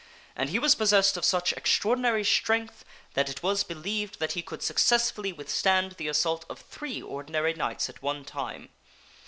[0.35, 4.63] And he was possessed of such extraordinary strength that it was believed that he could
[4.63, 8.69] successfully withstand the assault of three ordinary knights at one time.